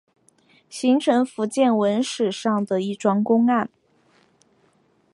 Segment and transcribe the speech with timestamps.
[0.67, 3.69] 形成福建文史上的一桩公案。